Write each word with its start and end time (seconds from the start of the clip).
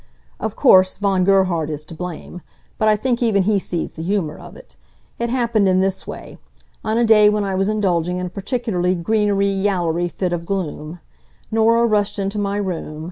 Of 0.39 0.55
course 0.55 0.97
Von 0.97 1.23
Gerhard 1.23 1.69
is 1.69 1.85
to 1.85 1.93
blame. 1.93 2.41
But 2.79 2.87
I 2.87 2.95
think 2.95 3.21
even 3.21 3.43
he 3.43 3.59
sees 3.59 3.93
the 3.93 4.01
humor 4.01 4.35
of 4.35 4.55
it. 4.55 4.75
It 5.19 5.29
happened 5.29 5.69
in 5.69 5.79
this 5.79 6.07
way, 6.07 6.39
on 6.83 6.97
a 6.97 7.05
day 7.05 7.29
when 7.29 7.43
I 7.43 7.53
was 7.53 7.69
indulging 7.69 8.17
in 8.17 8.25
a 8.25 8.29
particularly 8.29 8.95
greenery 8.95 9.45
yallery 9.45 10.09
fit 10.09 10.33
of 10.33 10.47
gloom. 10.47 10.99
Norah 11.51 11.85
rushed 11.85 12.17
into 12.17 12.39
my 12.39 12.57
room. 12.57 12.99